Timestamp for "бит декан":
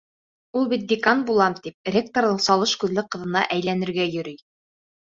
0.71-1.21